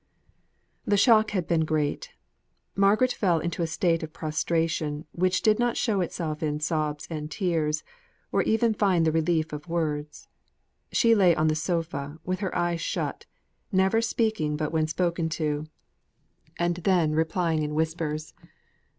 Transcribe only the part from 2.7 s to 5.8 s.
Margaret fell into a state of prostration, which did not